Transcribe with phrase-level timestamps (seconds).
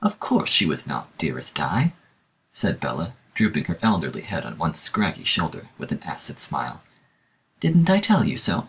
[0.00, 1.94] "Of course she was not, dearest Di,"
[2.54, 6.80] said Bella, drooping her elderly head on one scraggy shoulder, with an acid smile.
[7.58, 8.68] "Didn't I tell you so?